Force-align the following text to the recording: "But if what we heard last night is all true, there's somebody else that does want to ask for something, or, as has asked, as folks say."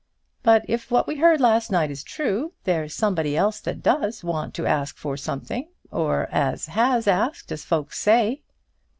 "But 0.41 0.65
if 0.67 0.89
what 0.89 1.05
we 1.07 1.17
heard 1.17 1.39
last 1.39 1.69
night 1.69 1.91
is 1.91 2.01
all 2.01 2.07
true, 2.07 2.53
there's 2.63 2.91
somebody 2.91 3.37
else 3.37 3.59
that 3.59 3.83
does 3.83 4.23
want 4.23 4.55
to 4.55 4.65
ask 4.65 4.97
for 4.97 5.15
something, 5.15 5.67
or, 5.91 6.27
as 6.31 6.65
has 6.69 7.07
asked, 7.07 7.51
as 7.51 7.63
folks 7.63 7.99
say." 7.99 8.41